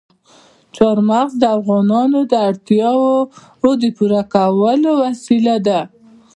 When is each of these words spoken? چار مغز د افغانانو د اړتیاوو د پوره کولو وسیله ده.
چار 0.75 0.97
مغز 1.09 1.33
د 1.39 1.43
افغانانو 1.57 2.19
د 2.31 2.33
اړتیاوو 2.49 3.13
د 3.81 3.83
پوره 3.97 4.21
کولو 4.33 4.91
وسیله 5.03 5.55
ده. 5.67 5.79